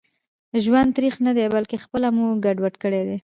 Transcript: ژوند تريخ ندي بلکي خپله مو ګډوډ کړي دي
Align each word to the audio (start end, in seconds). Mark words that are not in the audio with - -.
ژوند 0.63 0.89
تريخ 0.97 1.13
ندي 1.25 1.45
بلکي 1.55 1.77
خپله 1.85 2.07
مو 2.15 2.25
ګډوډ 2.45 2.73
کړي 2.83 3.01
دي 3.07 3.17